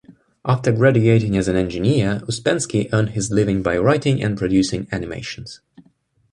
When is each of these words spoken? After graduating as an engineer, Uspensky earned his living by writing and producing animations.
After 0.43 0.71
graduating 0.71 1.37
as 1.37 1.47
an 1.47 1.55
engineer, 1.55 2.21
Uspensky 2.25 2.89
earned 2.91 3.11
his 3.11 3.29
living 3.29 3.61
by 3.61 3.77
writing 3.77 4.19
and 4.19 4.35
producing 4.35 4.87
animations. 4.91 5.61